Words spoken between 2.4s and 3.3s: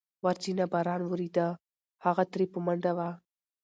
په منډه وه.